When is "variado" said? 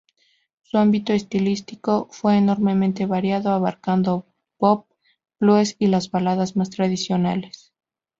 3.05-3.51